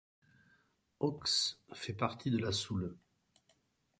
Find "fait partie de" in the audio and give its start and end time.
1.73-2.39